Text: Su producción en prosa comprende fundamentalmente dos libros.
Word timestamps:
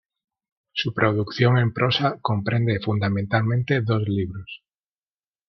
Su 0.73 0.95
producción 0.95 1.59
en 1.59 1.73
prosa 1.73 2.17
comprende 2.23 2.79
fundamentalmente 2.79 3.81
dos 3.81 4.01
libros. 4.09 4.63